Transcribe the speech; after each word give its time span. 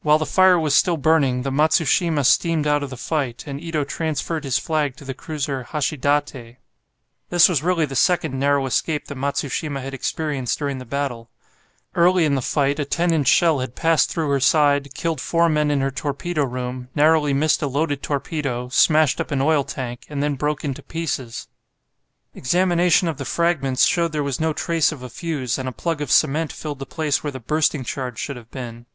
While 0.00 0.16
the 0.16 0.24
fire 0.24 0.58
was 0.58 0.74
still 0.74 0.96
burning 0.96 1.42
the 1.42 1.50
"Matsushima" 1.50 2.24
steamed 2.24 2.66
out 2.66 2.82
of 2.82 2.88
the 2.88 2.96
fight, 2.96 3.44
and 3.46 3.60
Ito 3.60 3.84
transferred 3.84 4.44
his 4.44 4.56
flag 4.58 4.96
to 4.96 5.04
the 5.04 5.12
cruiser 5.12 5.62
"Hashidate." 5.64 6.56
This 7.28 7.46
was 7.46 7.62
really 7.62 7.84
the 7.84 7.94
second 7.94 8.32
narrow 8.38 8.64
escape 8.64 9.08
the 9.08 9.14
"Matsushima" 9.14 9.82
had 9.82 9.92
experienced 9.92 10.58
during 10.58 10.78
the 10.78 10.86
battle. 10.86 11.28
Early 11.94 12.24
in 12.24 12.34
the 12.34 12.40
fight 12.40 12.78
a 12.78 12.86
10 12.86 13.12
inch 13.12 13.28
shell 13.28 13.58
had 13.58 13.74
passed 13.74 14.08
through 14.08 14.30
her 14.30 14.40
side, 14.40 14.94
killed 14.94 15.20
four 15.20 15.50
men 15.50 15.70
in 15.70 15.82
her 15.82 15.90
torpedo 15.90 16.46
room, 16.46 16.88
narrowly 16.94 17.34
missed 17.34 17.60
a 17.60 17.66
loaded 17.66 18.02
torpedo, 18.02 18.70
smashed 18.70 19.20
up 19.20 19.30
an 19.30 19.42
oil 19.42 19.64
tank, 19.64 20.06
and 20.08 20.22
then 20.22 20.34
broke 20.34 20.64
into 20.64 20.82
pieces. 20.82 21.46
Examination 22.32 23.06
of 23.06 23.18
the 23.18 23.26
fragments 23.26 23.84
showed 23.84 24.12
there 24.12 24.22
was 24.22 24.40
no 24.40 24.54
trace 24.54 24.90
of 24.92 25.02
a 25.02 25.10
fuse, 25.10 25.58
and 25.58 25.68
a 25.68 25.72
plug 25.72 26.00
of 26.00 26.10
cement 26.10 26.50
filled 26.54 26.78
the 26.78 26.86
place 26.86 27.22
where 27.22 27.30
the 27.30 27.38
bursting 27.38 27.84
charge 27.84 28.18
should 28.18 28.36
have 28.36 28.50
been. 28.50 28.86